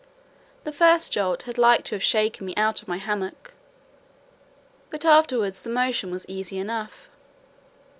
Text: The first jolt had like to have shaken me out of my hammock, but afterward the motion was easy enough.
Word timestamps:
The 0.63 0.71
first 0.71 1.13
jolt 1.13 1.43
had 1.43 1.59
like 1.59 1.83
to 1.83 1.93
have 1.93 2.01
shaken 2.01 2.43
me 2.47 2.55
out 2.57 2.81
of 2.81 2.87
my 2.87 2.97
hammock, 2.97 3.53
but 4.89 5.05
afterward 5.05 5.53
the 5.53 5.69
motion 5.69 6.09
was 6.09 6.25
easy 6.27 6.57
enough. 6.57 7.07